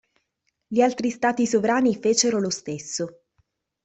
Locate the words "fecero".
1.95-2.39